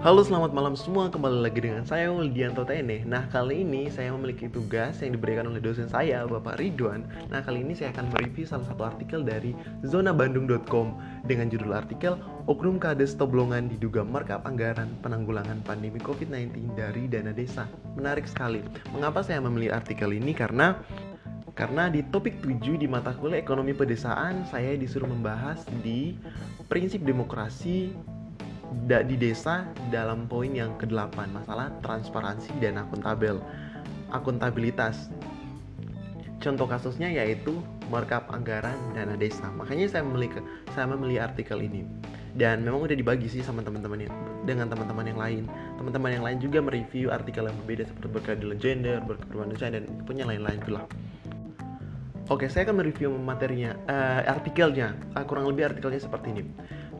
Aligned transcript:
Halo 0.00 0.24
selamat 0.24 0.56
malam 0.56 0.72
semua, 0.80 1.12
kembali 1.12 1.44
lagi 1.44 1.60
dengan 1.60 1.84
saya 1.84 2.08
Wildianto 2.08 2.64
Tene. 2.64 3.04
Nah 3.04 3.28
kali 3.28 3.60
ini 3.60 3.92
saya 3.92 4.08
memiliki 4.16 4.48
tugas 4.48 4.96
yang 5.04 5.12
diberikan 5.12 5.44
oleh 5.44 5.60
dosen 5.60 5.92
saya, 5.92 6.24
Bapak 6.24 6.56
Ridwan. 6.56 7.04
Nah 7.28 7.44
kali 7.44 7.60
ini 7.60 7.76
saya 7.76 7.92
akan 7.92 8.08
mereview 8.08 8.48
salah 8.48 8.64
satu 8.64 8.88
artikel 8.88 9.20
dari 9.20 9.52
zonabandung.com 9.84 10.96
Dengan 11.28 11.52
judul 11.52 11.76
artikel 11.76 12.16
Oknum 12.48 12.80
Kades 12.80 13.12
Toblongan 13.12 13.68
diduga 13.68 14.00
markup 14.00 14.40
anggaran 14.48 14.88
penanggulangan 15.04 15.60
pandemi 15.68 16.00
COVID-19 16.00 16.80
dari 16.80 17.04
dana 17.04 17.36
desa. 17.36 17.68
Menarik 17.92 18.24
sekali. 18.24 18.64
Mengapa 18.96 19.20
saya 19.20 19.44
memilih 19.44 19.76
artikel 19.76 20.16
ini? 20.16 20.32
Karena 20.32 20.80
karena 21.52 21.92
di 21.92 22.00
topik 22.08 22.40
7 22.40 22.80
di 22.80 22.88
mata 22.88 23.12
kuliah 23.12 23.36
ekonomi 23.36 23.76
pedesaan 23.76 24.48
saya 24.48 24.80
disuruh 24.80 25.12
membahas 25.12 25.60
di 25.84 26.16
prinsip 26.72 27.04
demokrasi 27.04 27.92
di 28.86 29.16
desa 29.18 29.66
dalam 29.90 30.30
poin 30.30 30.50
yang 30.50 30.78
ke-8 30.78 31.34
masalah 31.34 31.74
transparansi 31.82 32.54
dan 32.62 32.78
akuntabel 32.78 33.42
akuntabilitas. 34.14 35.10
Contoh 36.40 36.64
kasusnya 36.64 37.12
yaitu 37.12 37.60
markup 37.92 38.30
anggaran 38.32 38.78
dana 38.96 39.18
desa. 39.18 39.50
Makanya 39.52 39.90
saya 39.90 40.02
memilih 40.06 40.40
saya 40.72 40.88
memilih 40.88 41.20
artikel 41.20 41.60
ini. 41.60 41.84
Dan 42.30 42.62
memang 42.62 42.86
udah 42.86 42.94
dibagi 42.94 43.26
sih 43.26 43.42
sama 43.42 43.60
teman-teman 43.60 44.06
dengan 44.46 44.70
teman-teman 44.70 45.02
yang 45.02 45.18
lain. 45.18 45.44
Teman-teman 45.76 46.10
yang 46.14 46.24
lain 46.24 46.38
juga 46.38 46.62
mereview 46.62 47.10
artikel 47.10 47.50
yang 47.50 47.56
berbeda 47.66 47.90
seperti 47.90 48.08
berkeadilan 48.08 48.58
gender 48.62 48.96
berkeberanian 49.02 49.70
dan 49.74 49.84
punya 50.06 50.24
lain-lain 50.24 50.62
itulah 50.62 50.86
Oke, 52.30 52.46
saya 52.46 52.62
akan 52.62 52.78
mereview 52.78 53.10
materinya, 53.10 53.74
uh, 53.90 54.22
artikelnya. 54.22 54.94
Uh, 55.18 55.26
kurang 55.26 55.50
lebih 55.50 55.66
artikelnya 55.66 55.98
seperti 55.98 56.30
ini. 56.30 56.46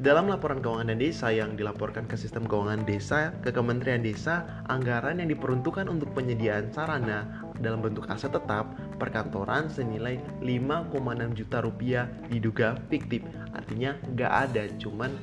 Dalam 0.03 0.27
laporan 0.27 0.59
keuangan 0.59 0.91
dan 0.91 0.99
desa 0.99 1.31
yang 1.31 1.55
dilaporkan 1.55 2.11
ke 2.11 2.19
sistem 2.19 2.51
keuangan 2.51 2.83
desa 2.83 3.31
ke 3.39 3.55
Kementerian 3.55 4.03
Desa, 4.03 4.43
anggaran 4.67 5.23
yang 5.23 5.31
diperuntukkan 5.31 5.87
untuk 5.87 6.11
penyediaan 6.19 6.75
sarana 6.75 7.47
dalam 7.63 7.79
bentuk 7.79 8.11
aset 8.11 8.35
tetap 8.35 8.75
perkantoran 8.99 9.71
senilai 9.71 10.19
5,6 10.43 10.99
juta 11.39 11.63
rupiah 11.63 12.11
diduga 12.27 12.75
fiktif. 12.91 13.23
Artinya 13.55 13.95
nggak 14.11 14.33
ada, 14.51 14.67
cuman 14.83 15.15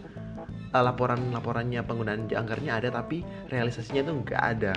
uh, 0.71 0.83
laporan-laporannya 0.87 1.83
penggunaan 1.83 2.31
anggarannya 2.31 2.73
ada 2.79 2.95
tapi 2.95 3.27
realisasinya 3.51 4.07
itu 4.07 4.13
nggak 4.23 4.39
ada. 4.55 4.71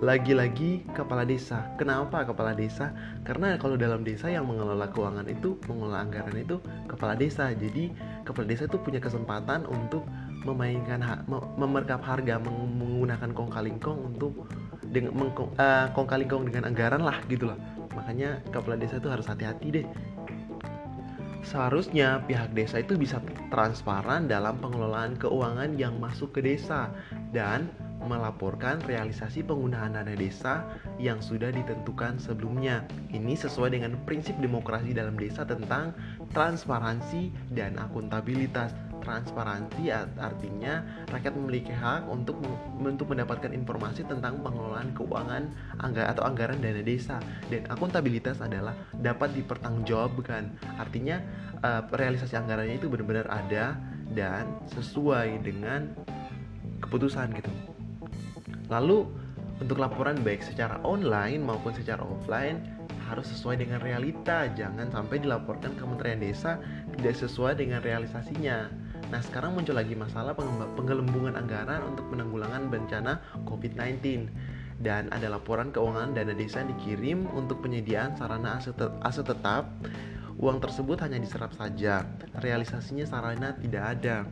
Lagi-lagi 0.05 0.85
kepala 0.93 1.25
desa. 1.25 1.73
Kenapa 1.81 2.21
kepala 2.29 2.53
desa? 2.53 2.93
Karena 3.25 3.57
kalau 3.57 3.81
dalam 3.81 4.05
desa 4.05 4.29
yang 4.29 4.45
mengelola 4.45 4.93
keuangan 4.93 5.25
itu, 5.25 5.57
mengelola 5.65 6.05
anggaran 6.05 6.37
itu 6.37 6.61
kepala 6.85 7.17
desa. 7.17 7.57
Jadi 7.57 7.97
kepala 8.29 8.45
desa 8.45 8.69
itu 8.69 8.77
punya 8.77 9.01
kesempatan 9.01 9.65
untuk 9.65 10.05
memainkan 10.45 11.01
ha 11.01 11.25
memerkap 11.57 12.05
harga 12.05 12.37
menggunakan 12.45 13.33
kong 13.33 13.99
untuk 14.13 14.45
dengan 14.93 15.17
mengkong, 15.17 15.57
uh, 15.57 15.89
kong 15.97 16.45
dengan 16.53 16.69
anggaran 16.69 17.01
lah 17.01 17.17
gitu 17.33 17.49
lah. 17.49 17.57
Makanya 17.97 18.45
kepala 18.53 18.77
desa 18.77 19.01
itu 19.01 19.09
harus 19.09 19.25
hati-hati 19.25 19.81
deh. 19.81 19.87
Seharusnya 21.41 22.21
pihak 22.29 22.53
desa 22.53 22.85
itu 22.85 23.01
bisa 23.01 23.23
transparan 23.49 24.29
dalam 24.29 24.61
pengelolaan 24.61 25.17
keuangan 25.17 25.73
yang 25.81 25.97
masuk 25.97 26.37
ke 26.37 26.45
desa 26.45 26.93
dan 27.33 27.71
melaporkan 28.07 28.79
realisasi 28.87 29.43
penggunaan 29.43 29.99
dana 29.99 30.15
desa 30.15 30.65
yang 30.97 31.19
sudah 31.19 31.51
ditentukan 31.51 32.23
sebelumnya. 32.23 32.87
Ini 33.11 33.35
sesuai 33.35 33.75
dengan 33.75 33.99
prinsip 34.07 34.39
demokrasi 34.39 34.95
dalam 34.95 35.19
desa 35.19 35.43
tentang 35.43 35.93
transparansi 36.31 37.35
dan 37.53 37.77
akuntabilitas. 37.77 38.73
Transparansi 38.97 39.93
artinya 40.19 40.83
rakyat 41.15 41.35
memiliki 41.39 41.71
hak 41.71 42.11
untuk 42.11 42.43
untuk 42.83 43.15
mendapatkan 43.15 43.55
informasi 43.55 44.03
tentang 44.03 44.43
pengelolaan 44.43 44.91
keuangan 44.99 45.47
anggaran 45.79 46.11
atau 46.11 46.23
anggaran 46.27 46.59
dana 46.59 46.83
desa 46.83 47.23
dan 47.47 47.63
akuntabilitas 47.71 48.43
adalah 48.43 48.75
dapat 48.99 49.31
dipertanggungjawabkan. 49.39 50.51
Artinya 50.83 51.23
uh, 51.63 51.87
realisasi 51.95 52.35
anggarannya 52.35 52.83
itu 52.83 52.91
benar-benar 52.91 53.31
ada 53.31 53.79
dan 54.11 54.51
sesuai 54.75 55.39
dengan 55.43 55.95
keputusan 56.83 57.31
gitu. 57.37 57.76
Lalu 58.67 59.07
untuk 59.57 59.81
laporan 59.81 60.21
baik 60.21 60.45
secara 60.45 60.77
online 60.85 61.41
maupun 61.41 61.73
secara 61.73 62.05
offline 62.05 62.77
harus 63.07 63.31
sesuai 63.31 63.63
dengan 63.63 63.79
realita, 63.79 64.51
jangan 64.53 64.91
sampai 64.91 65.23
dilaporkan 65.23 65.79
Kementerian 65.79 66.19
Desa 66.19 66.59
tidak 66.99 67.15
sesuai 67.15 67.57
dengan 67.57 67.81
realisasinya. 67.81 68.69
Nah, 69.07 69.23
sekarang 69.23 69.55
muncul 69.55 69.79
lagi 69.79 69.95
masalah 69.95 70.35
penggelembungan 70.75 71.39
anggaran 71.39 71.87
untuk 71.87 72.11
penanggulangan 72.11 72.67
bencana 72.67 73.23
COVID-19 73.47 74.27
dan 74.83 75.09
ada 75.15 75.31
laporan 75.33 75.73
keuangan 75.73 76.13
dana 76.13 76.37
desa 76.37 76.61
yang 76.61 76.71
dikirim 76.77 77.19
untuk 77.33 77.65
penyediaan 77.65 78.13
sarana 78.19 78.61
aset, 78.61 78.77
aset 79.07 79.25
tetap. 79.25 79.71
Uang 80.37 80.61
tersebut 80.61 81.01
hanya 81.01 81.17
diserap 81.17 81.57
saja, 81.57 82.05
realisasinya 82.45 83.09
sarana 83.09 83.57
tidak 83.57 83.97
ada. 83.97 84.29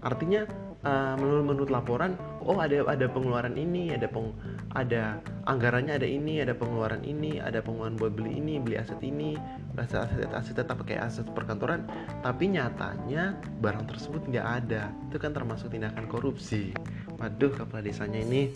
Artinya 0.00 0.48
uh, 0.84 1.14
menurut 1.18 1.44
menurut 1.44 1.70
laporan 1.72 2.14
oh 2.44 2.60
ada 2.60 2.84
ada 2.86 3.08
pengeluaran 3.08 3.56
ini 3.56 3.92
ada 3.96 4.06
peng 4.08 4.30
ada 4.76 5.18
anggarannya 5.48 5.96
ada 5.96 6.08
ini 6.08 6.44
ada 6.44 6.52
pengeluaran 6.52 7.02
ini 7.02 7.40
ada 7.40 7.64
pengeluaran 7.64 7.96
buat 7.96 8.12
beli 8.14 8.38
ini 8.38 8.60
beli 8.60 8.76
aset 8.76 9.00
ini 9.00 9.34
aset 9.80 10.06
aset 10.06 10.30
aset 10.30 10.54
tetap 10.54 10.78
pakai 10.84 11.00
aset 11.00 11.26
perkantoran 11.32 11.88
tapi 12.22 12.52
nyatanya 12.52 13.36
barang 13.60 13.86
tersebut 13.88 14.28
tidak 14.28 14.46
ada. 14.64 14.92
Itu 15.08 15.16
kan 15.20 15.32
termasuk 15.32 15.72
tindakan 15.72 16.06
korupsi. 16.08 16.72
Waduh 17.16 17.52
kepala 17.52 17.84
desanya 17.84 18.20
ini. 18.20 18.52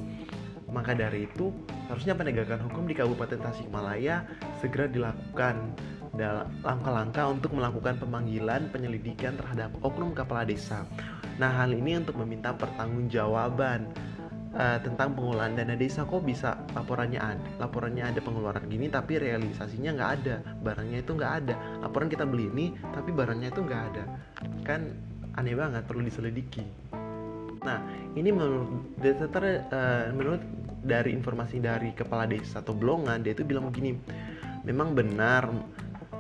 Maka 0.69 0.93
dari 0.93 1.25
itu 1.25 1.49
harusnya 1.89 2.13
penegakan 2.13 2.61
hukum 2.69 2.85
di 2.85 2.93
Kabupaten 2.93 3.41
Tasikmalaya 3.41 4.29
segera 4.61 4.85
dilakukan 4.85 5.28
dalam 6.19 6.51
langkah-langkah 6.67 7.31
untuk 7.31 7.55
melakukan 7.55 7.95
pemanggilan 8.03 8.67
penyelidikan 8.75 9.39
terhadap 9.39 9.71
oknum 9.87 10.11
kepala 10.11 10.43
desa. 10.43 10.83
Nah, 11.39 11.55
hal 11.55 11.71
ini 11.71 11.95
untuk 11.95 12.19
meminta 12.19 12.51
pertanggungjawaban 12.51 13.87
uh, 14.59 14.79
tentang 14.83 15.15
pengelolaan 15.15 15.55
dana 15.55 15.79
desa. 15.79 16.03
Kok 16.03 16.27
bisa 16.27 16.59
laporannya 16.75 17.23
ada 17.23 17.43
laporannya 17.63 18.03
ada 18.03 18.21
pengeluaran 18.23 18.67
gini 18.67 18.91
tapi 18.91 19.23
realisasinya 19.23 19.95
nggak 19.95 20.11
ada? 20.23 20.37
Barangnya 20.59 20.99
itu 21.01 21.13
nggak 21.15 21.33
ada. 21.45 21.55
Laporan 21.87 22.11
kita 22.11 22.25
beli 22.27 22.51
ini 22.51 22.67
tapi 22.91 23.15
barangnya 23.15 23.55
itu 23.55 23.61
nggak 23.63 23.83
ada. 23.95 24.05
Kan 24.67 24.91
aneh 25.39 25.55
banget 25.55 25.87
perlu 25.87 26.03
diselidiki. 26.03 26.67
Nah 27.63 27.79
ini 28.19 28.31
menurut 28.35 28.99
data 28.99 29.27
uh, 29.39 30.11
menurut 30.11 30.43
dari 30.83 31.11
informasi 31.15 31.59
dari 31.59 31.91
kepala 31.95 32.27
desa 32.27 32.63
atau 32.63 32.75
blongan 32.75 33.23
dia 33.23 33.35
itu 33.35 33.43
bilang 33.43 33.67
begini 33.67 33.99
memang 34.67 34.95
benar 34.97 35.51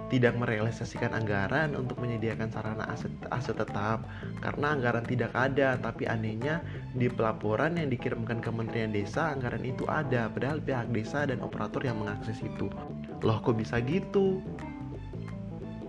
tidak 0.08 0.40
merealisasikan 0.40 1.12
anggaran 1.12 1.76
untuk 1.76 2.00
menyediakan 2.00 2.48
sarana 2.48 2.88
aset, 2.88 3.12
aset 3.28 3.60
tetap. 3.60 4.08
Karena 4.40 4.72
anggaran 4.72 5.04
tidak 5.04 5.36
ada 5.36 5.76
tapi 5.76 6.08
anehnya 6.08 6.64
di 6.96 7.12
pelaporan 7.12 7.76
yang 7.76 7.92
dikirimkan 7.92 8.40
Kementerian 8.40 8.88
Desa 8.88 9.36
anggaran 9.36 9.62
itu 9.68 9.84
ada. 9.84 10.32
Padahal 10.32 10.64
pihak 10.64 10.88
desa 10.96 11.28
dan 11.28 11.44
operator 11.44 11.84
yang 11.84 12.00
mengakses 12.00 12.40
itu. 12.40 12.72
Loh 13.20 13.38
kok 13.44 13.60
bisa 13.60 13.84
gitu? 13.84 14.40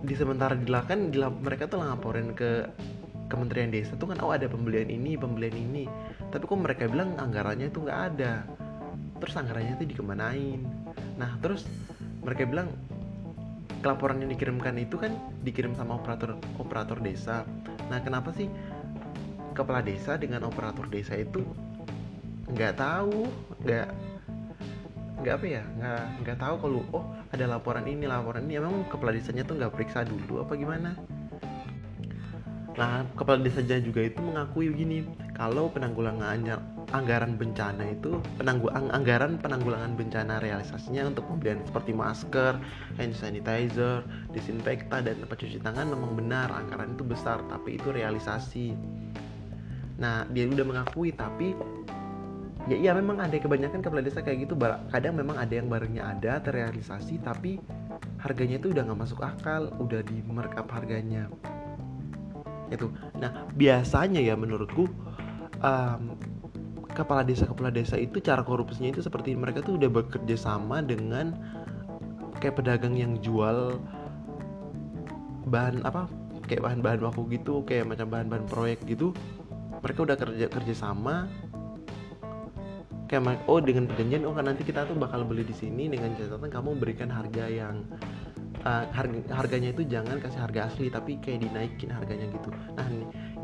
Di 0.04 0.12
sementara 0.16 0.56
dilakukan 0.56 1.16
mereka 1.40 1.68
tuh 1.68 1.80
laporin 1.80 2.36
ke 2.36 2.68
Kementerian 3.32 3.70
Desa 3.72 3.94
tuh 3.96 4.10
kan 4.10 4.18
oh 4.20 4.34
ada 4.34 4.50
pembelian 4.50 4.92
ini 4.92 5.16
pembelian 5.16 5.56
ini. 5.56 5.88
Tapi 6.28 6.44
kok 6.44 6.60
mereka 6.60 6.90
bilang 6.92 7.16
anggarannya 7.16 7.72
itu 7.72 7.88
nggak 7.88 8.00
ada? 8.14 8.44
Terus 9.16 9.34
anggarannya 9.38 9.80
itu 9.80 9.96
dikemanain? 9.96 10.60
Nah 11.16 11.40
terus 11.40 11.64
mereka 12.24 12.44
bilang 12.48 12.68
laporan 13.80 14.20
yang 14.20 14.30
dikirimkan 14.32 14.76
itu 14.76 15.00
kan 15.00 15.16
dikirim 15.40 15.72
sama 15.72 15.96
operator 15.96 16.36
operator 16.60 17.00
desa. 17.00 17.48
Nah, 17.88 17.98
kenapa 18.04 18.28
sih 18.36 18.48
kepala 19.56 19.80
desa 19.80 20.20
dengan 20.20 20.44
operator 20.44 20.84
desa 20.92 21.16
itu 21.16 21.42
nggak 22.50 22.76
tahu, 22.76 23.24
nggak 23.64 23.88
nggak 25.20 25.34
apa 25.36 25.46
ya, 25.48 25.62
nggak 25.76 26.02
nggak 26.24 26.38
tahu 26.40 26.54
kalau 26.60 26.80
oh 26.96 27.04
ada 27.32 27.44
laporan 27.44 27.84
ini 27.88 28.04
laporan 28.08 28.44
ini 28.48 28.60
emang 28.60 28.84
kepala 28.88 29.16
desanya 29.16 29.44
tuh 29.44 29.56
nggak 29.56 29.72
periksa 29.72 30.04
dulu 30.04 30.44
apa 30.44 30.52
gimana? 30.56 30.96
Nah, 32.78 33.02
kepala 33.18 33.42
desanya 33.42 33.82
juga 33.82 34.06
itu 34.06 34.22
mengakui 34.22 34.70
gini, 34.70 35.02
kalau 35.34 35.66
penanggulangan 35.72 36.38
anggaran 36.90 37.38
bencana 37.38 37.94
itu 37.94 38.18
penanggu 38.34 38.66
anggaran 38.74 39.38
penanggulangan 39.38 39.94
bencana 39.94 40.42
realisasinya 40.42 41.06
untuk 41.10 41.26
pembelian 41.30 41.62
seperti 41.62 41.94
masker, 41.94 42.58
hand 42.98 43.14
sanitizer, 43.14 44.02
disinfektan 44.34 45.06
dan 45.06 45.18
tempat 45.22 45.38
cuci 45.38 45.58
tangan 45.62 45.86
memang 45.86 46.18
benar 46.18 46.50
anggaran 46.50 46.94
itu 46.98 47.06
besar 47.06 47.38
tapi 47.46 47.78
itu 47.78 47.94
realisasi. 47.94 48.74
Nah 50.02 50.26
dia 50.34 50.50
udah 50.50 50.66
mengakui 50.66 51.14
tapi 51.14 51.54
ya 52.68 52.76
iya 52.76 52.92
memang 52.92 53.22
ada 53.22 53.34
kebanyakan 53.38 53.80
kepala 53.80 54.02
desa 54.04 54.20
kayak 54.20 54.44
gitu 54.44 54.54
kadang 54.92 55.16
memang 55.16 55.38
ada 55.40 55.54
yang 55.54 55.70
barangnya 55.70 56.04
ada 56.04 56.44
terrealisasi 56.44 57.22
tapi 57.24 57.56
harganya 58.20 58.60
itu 58.60 58.68
udah 58.68 58.84
nggak 58.84 59.00
masuk 59.00 59.20
akal 59.24 59.72
udah 59.80 60.04
di 60.04 60.20
markup 60.28 60.68
harganya 60.68 61.32
itu 62.70 62.86
nah 63.18 63.46
biasanya 63.54 64.22
ya 64.22 64.38
menurutku 64.38 64.86
um, 65.62 66.16
kepala 66.90 67.22
desa 67.22 67.46
kepala 67.46 67.70
desa 67.70 67.94
itu 67.98 68.18
cara 68.18 68.42
korupsinya 68.42 68.90
itu 68.94 69.02
seperti 69.02 69.34
mereka 69.34 69.62
tuh 69.62 69.78
udah 69.78 69.90
bekerja 69.90 70.36
sama 70.38 70.82
dengan 70.82 71.38
kayak 72.40 72.58
pedagang 72.58 72.96
yang 72.96 73.20
jual 73.20 73.78
bahan 75.50 75.82
apa 75.82 76.06
kayak 76.50 76.66
bahan-bahan 76.66 76.98
baku 76.98 77.30
gitu 77.30 77.62
kayak 77.62 77.86
macam 77.86 78.10
bahan-bahan 78.10 78.46
proyek 78.50 78.82
gitu. 78.90 79.14
Mereka 79.80 80.02
udah 80.02 80.16
kerja 80.18 80.46
kerja 80.50 80.74
sama. 80.74 81.30
Kayak 83.06 83.42
oh 83.50 83.58
dengan 83.62 83.90
perjanjian 83.90 84.22
oh 84.22 84.34
kan 84.34 84.46
nanti 84.50 84.62
kita 84.62 84.86
tuh 84.86 84.94
bakal 84.98 85.26
beli 85.26 85.42
di 85.42 85.54
sini 85.54 85.90
dengan 85.90 86.14
catatan 86.14 86.46
kamu 86.46 86.78
berikan 86.78 87.10
harga 87.10 87.46
yang 87.50 87.82
uh, 88.64 88.84
harga 88.92 89.20
harganya 89.32 89.70
itu 89.72 89.82
jangan 89.88 90.20
kasih 90.20 90.40
harga 90.40 90.60
asli 90.72 90.86
tapi 90.92 91.16
kayak 91.20 91.46
dinaikin 91.48 91.90
harganya 91.92 92.26
gitu. 92.32 92.50
Nah 92.76 92.88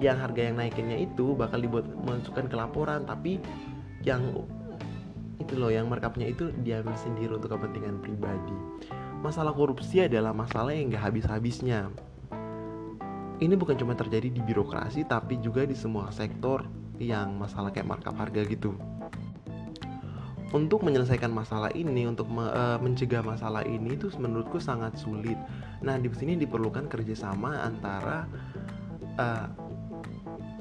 yang 0.01 0.21
harga 0.21 0.41
yang 0.53 0.57
naikinnya 0.61 0.99
itu 1.01 1.33
bakal 1.37 1.61
dibuat 1.61 1.89
masukkan 2.05 2.47
ke 2.49 2.57
laporan 2.57 3.05
tapi 3.09 3.41
yang 4.05 4.23
itu 5.37 5.53
loh 5.57 5.69
yang 5.69 5.87
markupnya 5.87 6.33
itu 6.33 6.51
diambil 6.65 6.97
sendiri 6.97 7.37
untuk 7.37 7.53
kepentingan 7.53 8.01
pribadi. 8.01 8.57
Masalah 9.21 9.53
korupsi 9.53 10.05
adalah 10.05 10.33
masalah 10.37 10.73
yang 10.73 10.93
gak 10.93 11.13
habis-habisnya. 11.13 11.91
Ini 13.37 13.53
bukan 13.53 13.77
cuma 13.77 13.93
terjadi 13.93 14.33
di 14.33 14.41
birokrasi 14.41 15.05
tapi 15.05 15.37
juga 15.45 15.69
di 15.69 15.77
semua 15.77 16.09
sektor 16.09 16.65
yang 16.97 17.37
masalah 17.37 17.69
kayak 17.69 17.85
markup 17.85 18.17
harga 18.17 18.41
gitu 18.49 18.73
untuk 20.55 20.87
menyelesaikan 20.87 21.35
masalah 21.35 21.75
ini 21.75 22.07
untuk 22.07 22.31
me, 22.31 22.47
uh, 22.47 22.79
mencegah 22.79 23.25
masalah 23.25 23.67
ini 23.67 23.99
itu 23.99 24.07
menurutku 24.15 24.63
sangat 24.63 24.95
sulit. 24.95 25.35
Nah 25.83 25.99
di 25.99 26.07
sini 26.15 26.39
diperlukan 26.39 26.87
kerjasama 26.87 27.67
antara 27.67 28.31
uh, 29.19 29.47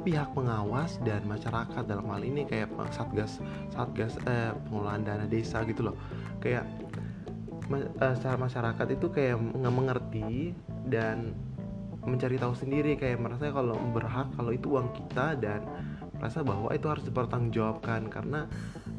pihak 0.02 0.34
pengawas 0.34 0.98
dan 1.06 1.22
masyarakat. 1.30 1.86
Dalam 1.86 2.06
hal 2.10 2.22
ini 2.26 2.46
kayak 2.46 2.70
satgas 2.94 3.42
satgas 3.74 4.18
eh, 4.30 4.54
pengelolaan 4.70 5.02
dana 5.02 5.26
desa 5.26 5.66
gitu 5.66 5.90
loh. 5.90 5.98
Kayak 6.42 6.70
secara 8.14 8.38
masyarakat 8.38 8.88
itu 8.94 9.10
kayak 9.10 9.42
nggak 9.42 9.74
mengerti 9.74 10.54
dan 10.86 11.34
mencari 12.06 12.38
tahu 12.38 12.54
sendiri. 12.54 12.94
Kayak 13.02 13.26
merasa 13.26 13.50
kalau 13.50 13.82
berhak 13.90 14.30
kalau 14.38 14.54
itu 14.54 14.78
uang 14.78 14.94
kita 14.94 15.34
dan 15.42 15.66
merasa 16.18 16.42
bahwa 16.42 16.72
itu 16.72 16.88
harus 16.88 17.04
dipertanggungjawabkan 17.06 18.08
karena 18.08 18.48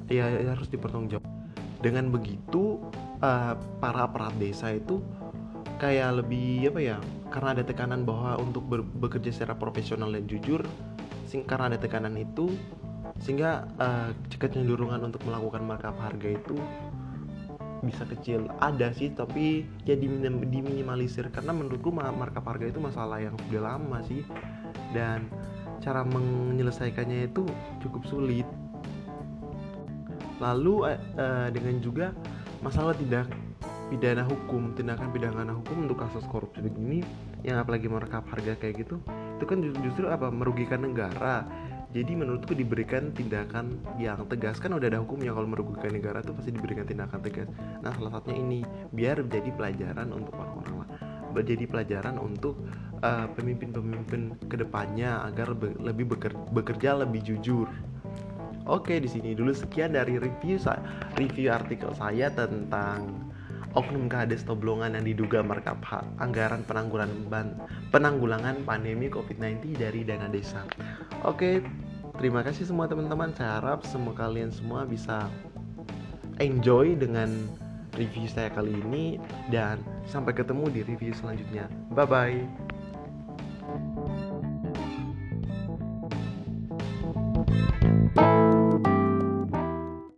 ya, 0.09 0.29
ya 0.29 0.53
harus 0.53 0.69
dipertanggungjawabkan 0.69 1.35
dengan 1.81 2.09
begitu 2.09 2.81
uh, 3.21 3.55
para 3.81 4.09
aparat 4.09 4.35
desa 4.41 4.73
itu 4.73 5.05
kayak 5.77 6.25
lebih 6.25 6.73
apa 6.73 6.81
ya 6.81 6.99
karena 7.29 7.53
ada 7.53 7.65
tekanan 7.67 8.09
bahwa 8.09 8.41
untuk 8.41 8.65
bekerja 8.97 9.29
secara 9.29 9.55
profesional 9.59 10.09
dan 10.09 10.25
jujur 10.25 10.65
sing 11.29 11.45
karena 11.45 11.75
ada 11.75 11.79
tekanan 11.79 12.17
itu 12.17 12.49
sehingga 13.21 13.69
uh, 13.81 14.13
kecenderungan 14.29 15.01
untuk 15.05 15.25
melakukan 15.25 15.65
markup 15.65 15.97
harga 16.01 16.37
itu 16.37 16.57
bisa 17.85 18.09
kecil. 18.09 18.49
Ada 18.61 18.93
sih 18.97 19.13
tapi 19.13 19.65
ya 19.85 19.97
diminimalisir. 19.97 21.29
Karena 21.33 21.53
menurutku 21.53 21.93
markup 21.93 22.45
harga 22.45 22.67
itu 22.69 22.81
masalah 22.81 23.21
yang 23.21 23.37
sudah 23.47 23.63
lama 23.77 23.99
sih. 24.05 24.25
Dan 24.93 25.29
cara 25.87 26.03
menyelesaikannya 26.03 27.31
itu 27.31 27.47
cukup 27.79 28.03
sulit. 28.11 28.49
Lalu 30.43 30.91
uh, 30.91 30.99
uh, 31.15 31.49
dengan 31.55 31.79
juga 31.79 32.11
masalah 32.59 32.99
tidak 32.99 33.31
pidana 33.87 34.27
hukum 34.27 34.75
tindakan 34.75 35.15
pidana 35.15 35.55
hukum 35.55 35.87
untuk 35.87 36.03
kasus 36.03 36.27
korupsi 36.27 36.59
begini 36.59 37.07
yang 37.47 37.63
apalagi 37.63 37.87
merekap 37.87 38.27
harga 38.27 38.59
kayak 38.59 38.83
gitu 38.83 38.99
itu 39.37 39.45
kan 39.45 39.61
justru 39.85 40.09
apa? 40.09 40.33
Merugikan 40.33 40.83
negara. 40.83 41.45
Jadi 41.95 42.13
menurutku 42.13 42.53
diberikan 42.53 43.15
tindakan 43.15 43.81
yang 43.97 44.21
tegas. 44.29 44.61
Kan 44.61 44.75
udah 44.77 44.89
ada 44.91 45.01
hukumnya 45.01 45.33
kalau 45.33 45.49
merugikan 45.49 45.93
negara 45.93 46.21
tuh 46.21 46.37
pasti 46.37 46.53
diberikan 46.53 46.85
tindakan 46.85 47.21
tegas. 47.25 47.49
Nah 47.81 47.93
salah 47.95 48.21
satunya 48.21 48.41
ini 48.43 48.61
biar 48.93 49.25
jadi 49.25 49.49
pelajaran 49.55 50.13
untuk 50.13 50.35
orang-orang 50.37 50.89
menjadi 51.37 51.69
pelajaran 51.69 52.17
untuk 52.17 52.57
uh, 53.05 53.29
pemimpin-pemimpin 53.37 54.49
ke 54.49 54.57
depannya 54.57 55.21
agar 55.29 55.53
be 55.53 55.77
lebih 55.77 56.17
bekerja, 56.17 56.41
bekerja 56.57 56.91
lebih 57.05 57.21
jujur 57.21 57.69
Oke, 58.67 58.99
di 58.99 59.07
sini 59.07 59.31
dulu 59.31 59.55
sekian 59.55 59.95
dari 59.95 60.19
review 60.19 60.59
saya, 60.59 60.83
review 61.15 61.55
artikel 61.55 61.95
saya 61.95 62.27
tentang 62.35 63.31
oknum 63.79 64.11
kades 64.11 64.43
toblongan 64.43 64.99
yang 64.99 65.07
diduga 65.07 65.39
markup 65.39 65.79
anggaran 66.19 66.67
penanggulangan 66.67 67.55
penanggulangan 67.95 68.67
pandemi 68.67 69.07
COVID-19 69.07 69.79
dari 69.79 70.03
dana 70.03 70.27
desa. 70.27 70.67
Oke, 71.23 71.63
terima 72.19 72.43
kasih 72.43 72.67
semua 72.67 72.91
teman-teman. 72.91 73.31
Saya 73.39 73.63
harap 73.63 73.87
semua 73.87 74.19
kalian 74.19 74.51
semua 74.51 74.83
bisa 74.83 75.31
enjoy 76.43 76.99
dengan 76.99 77.31
review 77.97 78.29
saya 78.29 78.53
kali 78.53 78.77
ini 78.77 79.17
dan 79.49 79.81
sampai 80.07 80.37
ketemu 80.37 80.69
di 80.71 80.81
review 80.85 81.13
selanjutnya. 81.17 81.67
Bye 81.93 82.07
bye. 82.07 82.66